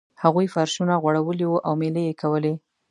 هغوی 0.23 0.47
فرشونه 0.53 0.93
غوړولي 1.03 1.45
وو 1.47 1.63
او 1.67 1.73
میلې 1.81 2.01
یې 2.07 2.13
کولې. 2.21 2.53